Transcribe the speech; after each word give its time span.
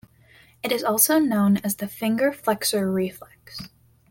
It 0.63 0.71
is 0.71 0.83
also 0.83 1.19
known 1.19 1.57
as 1.57 1.75
the 1.75 1.87
finger 1.87 2.31
flexor 2.33 2.91
reflex. 2.91 3.69